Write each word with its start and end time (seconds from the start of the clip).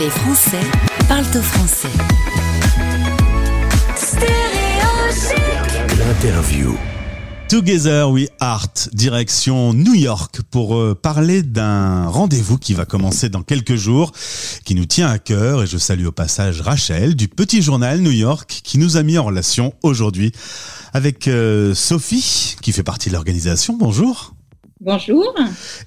Les 0.00 0.08
Français 0.08 0.62
parlent 1.10 1.26
au 1.36 1.42
français. 1.42 1.88
L'interview. 5.98 6.74
Together 7.50 8.10
We 8.10 8.28
Art, 8.40 8.72
direction 8.94 9.74
New 9.74 9.92
York, 9.92 10.40
pour 10.50 10.78
euh, 10.78 10.94
parler 10.94 11.42
d'un 11.42 12.06
rendez-vous 12.06 12.56
qui 12.56 12.72
va 12.72 12.86
commencer 12.86 13.28
dans 13.28 13.42
quelques 13.42 13.76
jours, 13.76 14.12
qui 14.64 14.74
nous 14.74 14.86
tient 14.86 15.08
à 15.08 15.18
cœur, 15.18 15.64
et 15.64 15.66
je 15.66 15.76
salue 15.76 16.06
au 16.06 16.12
passage 16.12 16.62
Rachel 16.62 17.14
du 17.14 17.28
Petit 17.28 17.60
Journal 17.60 18.00
New 18.00 18.10
York, 18.10 18.62
qui 18.64 18.78
nous 18.78 18.96
a 18.96 19.02
mis 19.02 19.18
en 19.18 19.24
relation 19.24 19.74
aujourd'hui 19.82 20.32
avec 20.94 21.28
euh, 21.28 21.74
Sophie, 21.74 22.56
qui 22.62 22.72
fait 22.72 22.82
partie 22.82 23.10
de 23.10 23.14
l'organisation. 23.14 23.76
Bonjour. 23.78 24.32
Bonjour. 24.80 25.34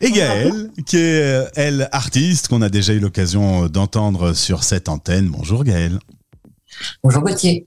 Et 0.02 0.12
Gaëlle, 0.12 0.70
qui 0.86 0.98
est, 0.98 1.22
euh, 1.22 1.50
elle, 1.56 1.90
artiste, 1.92 2.48
qu'on 2.48 2.62
a 2.62 2.70
déjà 2.70 2.94
eu 2.94 3.00
l'occasion 3.00 3.66
d'entendre 3.66 4.34
sur 4.34 4.64
cette 4.64 4.88
antenne. 4.88 5.30
Bonjour 5.30 5.64
Gaëlle. 5.64 5.98
Bonjour 7.04 7.24
Gauthier. 7.24 7.66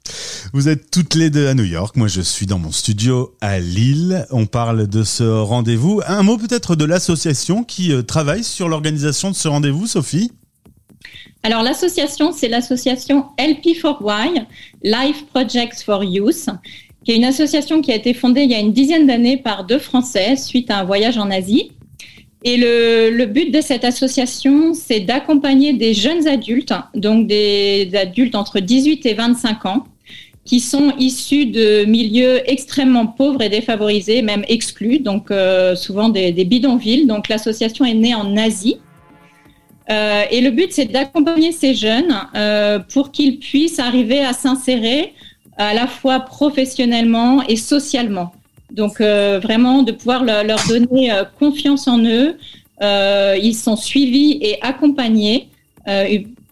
Vous 0.52 0.68
êtes 0.68 0.88
toutes 0.90 1.14
les 1.14 1.30
deux 1.30 1.48
à 1.48 1.54
New 1.54 1.64
York. 1.64 1.96
Moi, 1.96 2.06
je 2.06 2.20
suis 2.20 2.46
dans 2.46 2.60
mon 2.60 2.70
studio 2.70 3.34
à 3.40 3.58
Lille. 3.58 4.24
On 4.30 4.46
parle 4.46 4.86
de 4.86 5.02
ce 5.02 5.24
rendez-vous. 5.24 6.00
Un 6.06 6.22
mot 6.22 6.38
peut-être 6.38 6.76
de 6.76 6.84
l'association 6.84 7.64
qui 7.64 7.92
euh, 7.92 8.02
travaille 8.02 8.44
sur 8.44 8.68
l'organisation 8.68 9.30
de 9.30 9.36
ce 9.36 9.48
rendez-vous, 9.48 9.88
Sophie? 9.88 10.30
Alors, 11.42 11.62
l'association, 11.62 12.32
c'est 12.32 12.48
l'association 12.48 13.26
LP4Y, 13.38 14.46
Life 14.82 15.26
Projects 15.32 15.82
for 15.84 16.02
Youth, 16.02 16.48
qui 17.06 17.12
est 17.12 17.16
une 17.16 17.24
association 17.24 17.82
qui 17.82 17.92
a 17.92 17.94
été 17.94 18.12
fondée 18.14 18.42
il 18.42 18.50
y 18.50 18.54
a 18.56 18.58
une 18.58 18.72
dizaine 18.72 19.06
d'années 19.06 19.36
par 19.36 19.64
deux 19.64 19.78
Français 19.78 20.34
suite 20.34 20.72
à 20.72 20.80
un 20.80 20.84
voyage 20.84 21.18
en 21.18 21.30
Asie. 21.30 21.70
Et 22.42 22.56
le, 22.56 23.26
but 23.26 23.52
de 23.52 23.60
cette 23.60 23.84
association, 23.84 24.74
c'est 24.74 25.00
d'accompagner 25.00 25.72
des 25.72 25.94
jeunes 25.94 26.26
adultes, 26.26 26.74
donc 26.96 27.28
des, 27.28 27.90
adultes 27.94 28.34
entre 28.34 28.58
18 28.58 29.06
et 29.06 29.14
25 29.14 29.66
ans, 29.66 29.84
qui 30.44 30.58
sont 30.58 30.94
issus 30.98 31.46
de 31.46 31.84
milieux 31.84 32.42
extrêmement 32.50 33.06
pauvres 33.06 33.42
et 33.42 33.48
défavorisés, 33.48 34.22
même 34.22 34.44
exclus, 34.48 34.98
donc 34.98 35.30
euh, 35.30 35.76
souvent 35.76 36.08
des, 36.08 36.32
bidonvilles. 36.32 37.06
Donc 37.06 37.28
l'association 37.28 37.84
est 37.84 37.94
née 37.94 38.16
en 38.16 38.36
Asie. 38.36 38.78
Euh, 39.90 40.24
et 40.32 40.40
le 40.40 40.50
but, 40.50 40.72
c'est 40.72 40.86
d'accompagner 40.86 41.52
ces 41.52 41.74
jeunes 41.74 42.16
euh, 42.34 42.80
pour 42.80 43.12
qu'ils 43.12 43.38
puissent 43.38 43.78
arriver 43.78 44.18
à 44.18 44.32
s'insérer 44.32 45.14
à 45.56 45.74
la 45.74 45.86
fois 45.86 46.20
professionnellement 46.20 47.42
et 47.48 47.56
socialement. 47.56 48.32
Donc 48.70 49.00
euh, 49.00 49.40
vraiment 49.42 49.82
de 49.82 49.92
pouvoir 49.92 50.24
leur, 50.24 50.58
donner 50.68 51.12
euh, 51.12 51.24
confiance 51.38 51.88
en 51.88 51.98
eux. 52.04 52.36
Euh, 52.82 53.36
ils 53.42 53.54
sont 53.54 53.76
suivis 53.76 54.38
et 54.40 54.60
accompagnés 54.62 55.48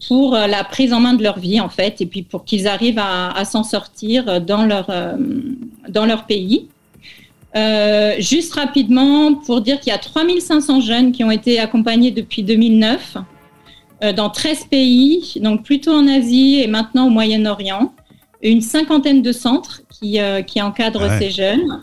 pour 0.07 0.31
la 0.33 0.63
prise 0.63 0.93
en 0.93 1.01
main 1.01 1.13
de 1.13 1.21
leur 1.21 1.39
vie 1.39 1.59
en 1.59 1.67
fait, 1.67 1.99
et 1.99 2.05
puis 2.05 2.21
pour 2.21 2.45
qu'ils 2.45 2.69
arrivent 2.69 3.01
à, 3.01 3.43
s'en 3.43 3.63
sortir 3.63 4.39
dans 4.39 4.65
leur 4.65 4.89
dans 5.89 6.05
leur 6.05 6.25
pays. 6.25 6.69
juste 8.19 8.53
rapidement 8.53 9.33
pour 9.33 9.59
dire 9.59 9.81
qu'il 9.81 9.91
y 9.91 9.93
a 9.93 9.97
3500 9.97 10.79
jeunes 10.79 11.11
qui 11.11 11.25
ont 11.25 11.31
été 11.31 11.59
accompagnés 11.59 12.11
depuis 12.11 12.43
2009 12.43 13.17
dans 14.15 14.29
13 14.29 14.67
pays, 14.71 15.33
donc 15.41 15.63
plutôt 15.63 15.91
en 15.91 16.07
Asie 16.07 16.61
et 16.61 16.67
maintenant 16.67 17.07
au 17.07 17.09
Moyen-Orient 17.09 17.91
une 18.49 18.61
cinquantaine 18.61 19.21
de 19.21 19.31
centres 19.31 19.81
qui, 19.89 20.19
euh, 20.19 20.41
qui 20.41 20.61
encadrent 20.61 21.09
ces 21.19 21.31
jeunes. 21.31 21.81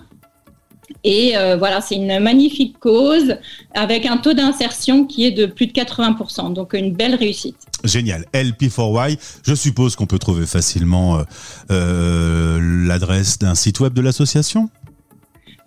Et 1.04 1.36
euh, 1.36 1.56
voilà, 1.56 1.80
c'est 1.80 1.96
une 1.96 2.20
magnifique 2.20 2.78
cause 2.78 3.36
avec 3.74 4.06
un 4.06 4.18
taux 4.18 4.34
d'insertion 4.34 5.04
qui 5.04 5.24
est 5.24 5.32
de 5.32 5.46
plus 5.46 5.66
de 5.66 5.72
80%, 5.72 6.52
donc 6.52 6.74
une 6.74 6.92
belle 6.92 7.16
réussite. 7.16 7.56
Génial. 7.82 8.24
LP4Y, 8.32 9.18
je 9.44 9.54
suppose 9.54 9.96
qu'on 9.96 10.06
peut 10.06 10.20
trouver 10.20 10.46
facilement 10.46 11.20
euh, 11.70 12.86
l'adresse 12.86 13.38
d'un 13.38 13.56
site 13.56 13.80
web 13.80 13.94
de 13.94 14.00
l'association? 14.00 14.68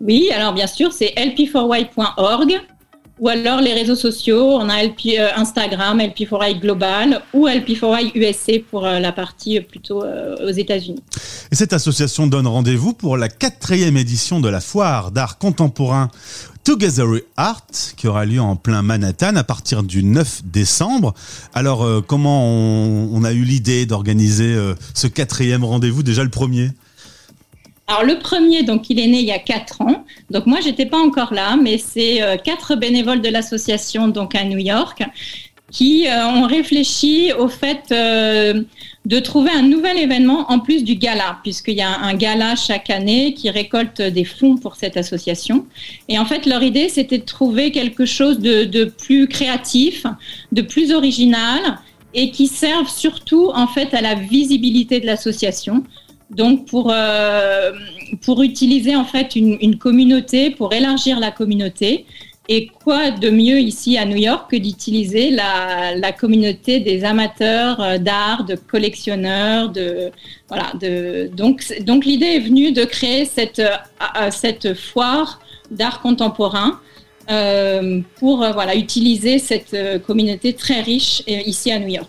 Oui, 0.00 0.30
alors 0.34 0.54
bien 0.54 0.66
sûr, 0.66 0.92
c'est 0.92 1.12
lp4y.org 1.16 2.60
ou 3.18 3.28
alors 3.28 3.60
les 3.60 3.72
réseaux 3.72 3.96
sociaux, 3.96 4.58
on 4.58 4.68
a 4.68 4.84
euh, 4.84 5.28
Instagram, 5.36 5.98
LP4I 5.98 6.60
Global 6.60 7.22
ou 7.32 7.46
LP4I 7.48 8.12
USA 8.14 8.52
pour 8.70 8.84
euh, 8.84 8.98
la 8.98 9.12
partie 9.12 9.58
plutôt 9.60 10.02
euh, 10.02 10.36
aux 10.46 10.52
États-Unis. 10.52 11.02
Et 11.50 11.54
cette 11.54 11.72
association 11.72 12.26
donne 12.26 12.46
rendez-vous 12.46 12.92
pour 12.92 13.16
la 13.16 13.28
quatrième 13.28 13.96
édition 13.96 14.40
de 14.40 14.48
la 14.50 14.60
foire 14.60 15.12
d'art 15.12 15.38
contemporain 15.38 16.10
Together 16.64 17.06
Art 17.36 17.66
qui 17.96 18.06
aura 18.06 18.26
lieu 18.26 18.40
en 18.40 18.56
plein 18.56 18.82
Manhattan 18.82 19.36
à 19.36 19.44
partir 19.44 19.82
du 19.82 20.02
9 20.02 20.42
décembre. 20.44 21.14
Alors 21.54 21.86
comment 22.06 22.44
on, 22.44 23.22
a 23.22 23.32
eu 23.32 23.44
l'idée 23.44 23.86
d'organiser 23.86 24.56
ce 24.92 25.06
quatrième 25.06 25.64
rendez-vous, 25.64 26.02
déjà 26.02 26.24
le 26.24 26.28
premier? 26.28 26.72
Alors 27.88 28.02
le 28.02 28.18
premier, 28.18 28.64
donc 28.64 28.90
il 28.90 28.98
est 28.98 29.06
né 29.06 29.20
il 29.20 29.26
y 29.26 29.32
a 29.32 29.38
quatre 29.38 29.80
ans. 29.80 30.04
Donc 30.30 30.46
moi 30.46 30.58
j'étais 30.60 30.86
pas 30.86 30.98
encore 30.98 31.32
là, 31.32 31.56
mais 31.56 31.78
c'est 31.78 32.20
euh, 32.20 32.36
quatre 32.36 32.74
bénévoles 32.74 33.20
de 33.20 33.28
l'association 33.28 34.08
donc 34.08 34.34
à 34.34 34.44
New 34.44 34.58
York 34.58 35.02
qui 35.70 36.06
euh, 36.06 36.26
ont 36.26 36.46
réfléchi 36.46 37.32
au 37.32 37.48
fait 37.48 37.82
euh, 37.90 38.62
de 39.04 39.20
trouver 39.20 39.50
un 39.50 39.62
nouvel 39.62 39.98
événement 39.98 40.50
en 40.50 40.60
plus 40.60 40.84
du 40.84 40.94
gala, 40.94 41.38
puisqu'il 41.42 41.74
y 41.74 41.82
a 41.82 41.98
un 41.98 42.14
gala 42.14 42.54
chaque 42.56 42.88
année 42.88 43.34
qui 43.34 43.50
récolte 43.50 44.00
des 44.00 44.24
fonds 44.24 44.56
pour 44.56 44.76
cette 44.76 44.96
association. 44.96 45.66
Et 46.08 46.18
en 46.18 46.24
fait 46.24 46.46
leur 46.46 46.62
idée 46.62 46.88
c'était 46.88 47.18
de 47.18 47.24
trouver 47.24 47.70
quelque 47.70 48.04
chose 48.04 48.40
de, 48.40 48.64
de 48.64 48.84
plus 48.84 49.28
créatif, 49.28 50.06
de 50.50 50.62
plus 50.62 50.92
original 50.92 51.78
et 52.14 52.30
qui 52.30 52.48
serve 52.48 52.88
surtout 52.88 53.50
en 53.54 53.66
fait 53.68 53.92
à 53.94 54.00
la 54.00 54.14
visibilité 54.14 54.98
de 54.98 55.06
l'association. 55.06 55.84
Donc 56.30 56.66
pour, 56.66 56.90
euh, 56.92 57.72
pour 58.22 58.42
utiliser 58.42 58.96
en 58.96 59.04
fait 59.04 59.36
une, 59.36 59.78
communauté, 59.78 60.50
pour 60.50 60.72
élargir 60.72 61.20
la 61.20 61.30
communauté. 61.30 62.06
Et 62.48 62.68
quoi 62.84 63.10
de 63.10 63.28
mieux 63.28 63.58
ici 63.58 63.98
à 63.98 64.04
New 64.04 64.16
York 64.16 64.48
que 64.50 64.56
d'utiliser 64.56 65.30
la, 65.30 66.12
communauté 66.12 66.78
des 66.78 67.04
amateurs 67.04 67.80
euh, 67.80 67.98
d'art, 67.98 68.44
de 68.44 68.54
collectionneurs, 68.54 69.70
de 69.70 70.12
donc 71.34 72.04
l'idée 72.04 72.26
est 72.26 72.40
venue 72.40 72.70
de 72.70 72.84
créer 72.84 73.24
cette 73.24 73.58
euh, 73.60 74.74
foire 74.74 75.40
d'art 75.70 76.00
contemporain 76.00 76.80
pour 78.20 78.46
utiliser 78.76 79.40
cette 79.40 79.76
communauté 80.06 80.52
très 80.52 80.80
riche 80.80 81.24
ici 81.26 81.72
à 81.72 81.80
New 81.80 81.88
York. 81.88 82.08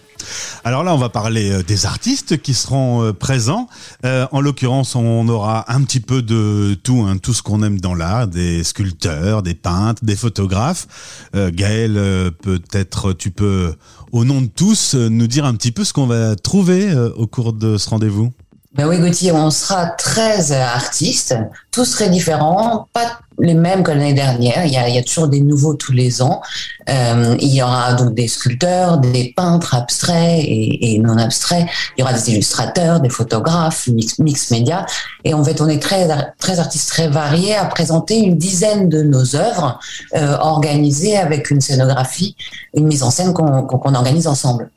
Alors 0.63 0.83
là, 0.83 0.93
on 0.93 0.97
va 0.97 1.09
parler 1.09 1.51
euh, 1.51 1.63
des 1.63 1.85
artistes 1.85 2.41
qui 2.41 2.53
seront 2.53 3.03
euh, 3.03 3.13
présents. 3.13 3.67
Euh, 4.05 4.27
en 4.31 4.41
l'occurrence, 4.41 4.95
on 4.95 5.27
aura 5.27 5.71
un 5.71 5.83
petit 5.83 5.99
peu 5.99 6.21
de 6.21 6.77
tout, 6.83 7.05
hein, 7.07 7.17
tout 7.17 7.33
ce 7.33 7.41
qu'on 7.41 7.63
aime 7.63 7.79
dans 7.79 7.95
l'art, 7.95 8.27
des 8.27 8.63
sculpteurs, 8.63 9.43
des 9.43 9.53
peintres, 9.53 10.03
des 10.03 10.16
photographes. 10.16 10.87
Gaël, 11.33 12.31
peut-être 12.41 13.13
tu 13.13 13.31
peux, 13.31 13.75
au 14.11 14.25
nom 14.25 14.41
de 14.41 14.47
tous, 14.47 14.95
nous 14.95 15.27
dire 15.27 15.45
un 15.45 15.53
petit 15.53 15.71
peu 15.71 15.83
ce 15.83 15.93
qu'on 15.93 16.07
va 16.07 16.35
trouver 16.35 16.93
au 17.16 17.27
cours 17.27 17.53
de 17.53 17.77
ce 17.77 17.89
rendez-vous. 17.89 18.31
Ben 18.75 18.87
oui, 18.87 18.99
Gauthier, 18.99 19.31
on 19.31 19.49
sera 19.49 19.87
13 19.87 20.51
artistes, 20.51 21.35
tous 21.71 21.89
très 21.91 22.09
différents, 22.09 22.87
pas 22.93 23.19
les 23.39 23.53
mêmes 23.53 23.83
que 23.83 23.91
l'année 23.91 24.13
dernière. 24.13 24.65
Il 24.65 24.71
y, 24.71 24.77
a, 24.77 24.87
il 24.87 24.95
y, 24.95 24.97
a, 24.97 25.03
toujours 25.03 25.27
des 25.27 25.41
nouveaux 25.41 25.73
tous 25.73 25.91
les 25.91 26.21
ans. 26.21 26.41
Euh, 26.89 27.35
il 27.39 27.53
y 27.53 27.61
aura 27.61 27.93
donc 27.93 28.13
des 28.13 28.27
sculpteurs, 28.27 28.97
des 28.97 29.33
peintres 29.35 29.75
abstraits 29.75 30.39
et, 30.43 30.93
et, 30.93 30.99
non 30.99 31.17
abstraits. 31.17 31.67
Il 31.97 32.01
y 32.01 32.03
aura 32.03 32.13
des 32.13 32.31
illustrateurs, 32.31 32.99
des 32.99 33.09
photographes, 33.09 33.87
mix, 33.87 34.19
mix 34.19 34.51
média. 34.51 34.85
Et 35.23 35.33
en 35.33 35.43
fait, 35.43 35.61
on 35.61 35.67
est 35.67 35.81
très, 35.81 36.07
très 36.39 36.59
artistes 36.59 36.89
très 36.89 37.07
variés 37.07 37.55
à 37.55 37.65
présenter 37.65 38.17
une 38.17 38.37
dizaine 38.37 38.89
de 38.89 39.03
nos 39.03 39.35
œuvres 39.35 39.79
euh, 40.15 40.37
organisées 40.39 41.17
avec 41.17 41.51
une 41.51 41.61
scénographie, 41.61 42.35
une 42.73 42.87
mise 42.87 43.03
en 43.03 43.11
scène 43.11 43.33
qu'on 43.33 43.93
organise 43.93 44.27
ensemble. 44.27 44.69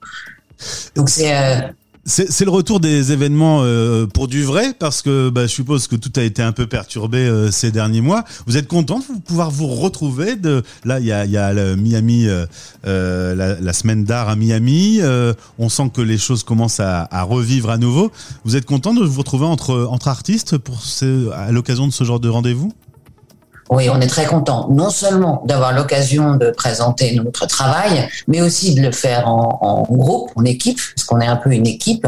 Donc 0.95 1.09
c'est 1.09 1.35
euh, 1.35 1.61
c'est 2.11 2.45
le 2.45 2.51
retour 2.51 2.81
des 2.81 3.13
événements 3.13 3.61
euh, 3.63 4.07
pour 4.07 4.27
du 4.27 4.43
vrai, 4.43 4.75
parce 4.79 5.01
que 5.01 5.31
bah, 5.31 5.43
je 5.43 5.53
suppose 5.53 5.87
que 5.87 5.95
tout 5.95 6.13
a 6.17 6.23
été 6.23 6.43
un 6.43 6.51
peu 6.51 6.67
perturbé 6.67 7.19
euh, 7.19 7.51
ces 7.51 7.71
derniers 7.71 8.01
mois. 8.01 8.25
Vous 8.47 8.57
êtes 8.57 8.67
content 8.67 8.99
de 8.99 9.21
pouvoir 9.25 9.51
vous 9.51 9.69
retrouver 9.69 10.35
Là, 10.85 10.99
il 10.99 11.07
y 11.07 11.13
a, 11.13 11.53
le 11.53 11.77
Miami, 11.77 12.27
euh, 12.27 13.59
la, 13.61 13.73
semaine 13.73 14.05
d'art 14.05 14.29
à 14.29 14.37
Miami. 14.37 15.01
on 15.59 15.69
sent 15.69 15.91
que 15.95 16.01
les 16.01 16.19
choses 16.19 16.43
commencent 16.43 16.81
à, 16.81 17.23
revivre 17.23 17.71
à 17.71 17.79
nouveau. 17.79 18.11
Vous 18.45 18.57
êtes 18.57 18.67
content 18.67 18.93
de 18.93 19.05
vous 19.05 19.21
retrouver 19.21 19.47
entre, 19.47 19.87
entre 19.89 20.09
artistes 20.09 20.59
pour 20.59 20.83
à 21.33 21.53
l'occasion 21.53 21.87
de 21.87 21.93
ce 21.93 22.05
genre 22.05 22.21
de 22.21 22.29
rendez-vous? 22.29 22.73
Oui, 23.71 23.89
on 23.89 24.01
est 24.01 24.09
très 24.09 24.27
content, 24.27 24.69
non 24.69 24.91
seulement 24.91 25.43
d'avoir 25.47 25.73
l'occasion 25.73 26.35
de 26.35 26.51
présenter 26.51 27.15
notre 27.15 27.47
travail, 27.47 28.09
mais 28.27 28.43
aussi 28.43 28.75
de 28.75 28.83
le 28.83 28.91
faire 28.91 29.29
en, 29.29 29.59
en 29.63 29.83
groupe, 29.97 30.33
en 30.35 30.45
équipe, 30.45 30.81
parce 30.97 31.07
qu'on 31.07 31.21
est 31.21 31.27
un 31.27 31.37
peu 31.37 31.53
une 31.53 31.69
équipe, 31.69 32.05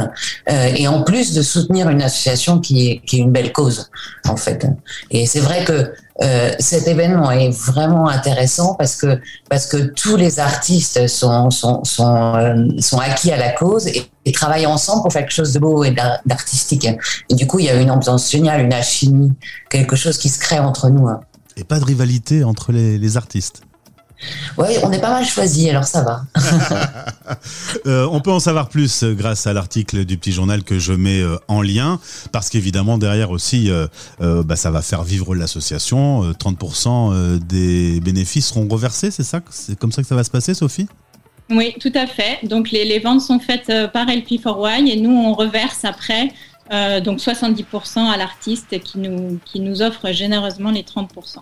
euh, 0.50 0.72
et 0.74 0.88
en 0.88 1.02
plus 1.02 1.34
de 1.34 1.40
soutenir 1.40 1.88
une 1.88 2.02
association 2.02 2.58
qui 2.58 2.88
est, 2.88 3.02
qui 3.06 3.18
est 3.18 3.20
une 3.20 3.30
belle 3.30 3.52
cause, 3.52 3.90
en 4.28 4.36
fait. 4.36 4.66
Et 5.12 5.24
c'est 5.26 5.38
vrai 5.38 5.64
que 5.64 5.92
euh, 6.20 6.52
cet 6.58 6.88
événement 6.88 7.30
est 7.30 7.50
vraiment 7.50 8.08
intéressant 8.08 8.74
parce 8.74 8.96
que 8.96 9.18
parce 9.48 9.66
que 9.66 9.78
tous 9.78 10.16
les 10.16 10.40
artistes 10.40 11.06
sont 11.06 11.50
sont 11.50 11.84
sont, 11.84 12.36
euh, 12.36 12.54
sont 12.80 12.98
acquis 12.98 13.32
à 13.32 13.38
la 13.38 13.50
cause 13.50 13.86
et, 13.86 14.10
travaillent 14.32 14.66
ensemble 14.66 15.02
pour 15.02 15.12
faire 15.12 15.22
quelque 15.22 15.34
chose 15.34 15.52
de 15.52 15.58
beau 15.58 15.84
et 15.84 15.90
d'artistique. 16.26 16.88
Et 17.28 17.34
du 17.34 17.46
coup, 17.46 17.58
il 17.58 17.66
y 17.66 17.70
a 17.70 17.74
une 17.74 17.90
ambiance 17.90 18.30
géniale, 18.30 18.60
une 18.62 18.72
alchimie, 18.72 19.32
quelque 19.68 19.96
chose 19.96 20.16
qui 20.16 20.28
se 20.28 20.38
crée 20.38 20.58
entre 20.58 20.88
nous. 20.90 21.08
Hein. 21.08 21.20
Et 21.56 21.64
pas 21.64 21.78
de 21.78 21.84
rivalité 21.84 22.44
entre 22.44 22.72
les, 22.72 22.98
les 22.98 23.16
artistes. 23.16 23.62
Oui, 24.58 24.68
on 24.82 24.92
est 24.92 25.00
pas 25.00 25.10
mal 25.10 25.24
choisi, 25.24 25.68
alors 25.70 25.84
ça 25.84 26.02
va. 26.02 26.24
euh, 27.86 28.06
on 28.10 28.20
peut 28.20 28.30
en 28.30 28.40
savoir 28.40 28.68
plus 28.68 29.02
euh, 29.02 29.14
grâce 29.14 29.46
à 29.46 29.52
l'article 29.52 30.04
du 30.04 30.18
petit 30.18 30.32
journal 30.32 30.62
que 30.62 30.78
je 30.78 30.92
mets 30.92 31.20
euh, 31.20 31.36
en 31.48 31.62
lien, 31.62 31.98
parce 32.30 32.48
qu'évidemment 32.50 32.98
derrière 32.98 33.30
aussi, 33.30 33.70
euh, 33.70 33.86
bah, 34.20 34.56
ça 34.56 34.70
va 34.70 34.82
faire 34.82 35.02
vivre 35.02 35.34
l'association. 35.34 36.32
30% 36.32 37.38
des 37.38 38.00
bénéfices 38.00 38.48
seront 38.48 38.68
reversés, 38.68 39.10
c'est 39.10 39.22
ça 39.22 39.40
C'est 39.50 39.78
comme 39.78 39.92
ça 39.92 40.02
que 40.02 40.08
ça 40.08 40.14
va 40.14 40.24
se 40.24 40.30
passer, 40.30 40.54
Sophie? 40.54 40.86
Oui, 41.50 41.74
tout 41.80 41.92
à 41.94 42.06
fait. 42.06 42.38
Donc 42.44 42.70
les, 42.70 42.84
les 42.84 42.98
ventes 42.98 43.20
sont 43.20 43.40
faites 43.40 43.72
par 43.92 44.06
LP4Y 44.06 44.86
et 44.88 45.00
nous 45.00 45.10
on 45.10 45.34
reverse 45.34 45.84
après. 45.84 46.32
Donc 46.72 47.18
70% 47.18 47.98
à 47.98 48.16
l'artiste 48.16 48.80
qui 48.80 48.98
nous, 48.98 49.38
qui 49.44 49.60
nous 49.60 49.82
offre 49.82 50.10
généreusement 50.12 50.70
les 50.70 50.82
30%. 50.82 51.40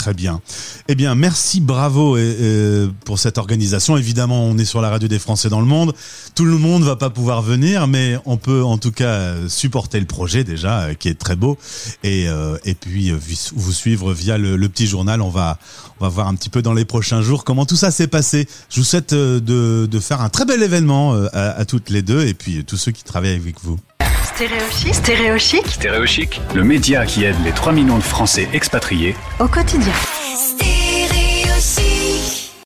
Très 0.00 0.14
bien. 0.14 0.40
Eh 0.88 0.94
bien, 0.94 1.14
merci, 1.14 1.60
bravo 1.60 2.16
pour 3.04 3.18
cette 3.18 3.36
organisation. 3.36 3.98
Évidemment, 3.98 4.44
on 4.44 4.56
est 4.56 4.64
sur 4.64 4.80
la 4.80 4.88
radio 4.88 5.08
des 5.08 5.18
Français 5.18 5.50
dans 5.50 5.60
le 5.60 5.66
monde. 5.66 5.92
Tout 6.34 6.46
le 6.46 6.56
monde 6.56 6.84
va 6.84 6.96
pas 6.96 7.10
pouvoir 7.10 7.42
venir, 7.42 7.86
mais 7.86 8.16
on 8.24 8.38
peut 8.38 8.62
en 8.64 8.78
tout 8.78 8.92
cas 8.92 9.34
supporter 9.48 10.00
le 10.00 10.06
projet 10.06 10.42
déjà, 10.42 10.84
euh, 10.84 10.94
qui 10.94 11.08
est 11.08 11.18
très 11.18 11.36
beau, 11.36 11.58
et, 12.02 12.28
euh, 12.28 12.56
et 12.64 12.72
puis 12.74 13.10
vous 13.10 13.72
suivre 13.72 14.14
via 14.14 14.38
le, 14.38 14.56
petit 14.70 14.86
journal. 14.86 15.20
On 15.20 15.28
va, 15.28 15.58
on 16.00 16.04
va 16.04 16.08
voir 16.08 16.28
un 16.28 16.34
petit 16.34 16.48
peu 16.48 16.62
dans 16.62 16.72
les 16.72 16.86
prochains 16.86 17.20
jours 17.20 17.44
comment 17.44 17.66
tout 17.66 17.76
ça 17.76 17.90
s'est 17.90 18.08
passé. 18.08 18.48
Je 18.70 18.80
vous 18.80 18.86
souhaite 18.86 19.12
euh, 19.12 19.38
de, 19.38 19.86
de, 19.86 20.00
faire 20.00 20.22
un 20.22 20.30
très 20.30 20.46
bel 20.46 20.62
événement 20.62 21.12
à, 21.34 21.50
à 21.50 21.64
toutes 21.66 21.90
les 21.90 22.00
deux, 22.00 22.26
et 22.26 22.32
puis 22.32 22.64
tous 22.64 22.78
ceux 22.78 22.92
qui 22.92 23.04
travaillent 23.04 23.36
avec 23.36 23.62
vous. 23.62 23.78
Stéréochic. 24.40 24.94
Stéréochic. 24.94 25.66
Stéréochic, 25.66 26.40
le 26.54 26.64
média 26.64 27.04
qui 27.04 27.24
aide 27.24 27.36
les 27.44 27.52
3 27.52 27.74
millions 27.74 27.98
de 27.98 28.02
Français 28.02 28.48
expatriés 28.54 29.14
au 29.38 29.46
quotidien. 29.46 29.92